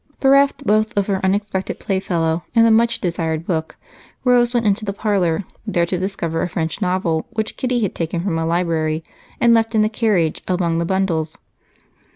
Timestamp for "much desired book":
2.71-3.77